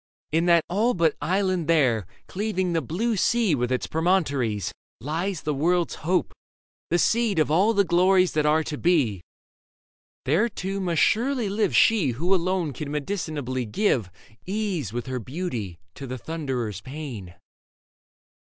In 0.31 0.47
that 0.47 0.65
all 0.67 0.95
but 0.95 1.15
island 1.21 1.67
there, 1.67 2.07
Cleaving 2.25 2.73
the 2.73 2.81
blue 2.81 3.15
sea 3.15 3.53
with 3.53 3.71
its 3.71 3.85
promontories, 3.85 4.71
Lies 4.99 5.43
the 5.43 5.53
world's 5.53 5.93
hope, 6.01 6.33
the 6.89 6.97
seed 6.97 7.37
of 7.37 7.51
all 7.51 7.71
the 7.75 7.83
glories 7.83 8.31
That 8.31 8.47
are 8.47 8.63
to 8.63 8.79
be; 8.79 9.21
there, 10.25 10.49
too, 10.49 10.79
must 10.79 11.03
surely 11.03 11.49
live 11.49 11.75
She 11.75 12.07
who 12.13 12.33
alone 12.33 12.73
can 12.73 12.89
medicinably 12.89 13.67
give 13.67 14.09
Ease 14.47 14.91
with 14.91 15.05
her 15.05 15.19
beauty 15.19 15.77
to 15.93 16.07
the 16.07 16.17
Thunderer's 16.17 16.81
pain. 16.81 17.35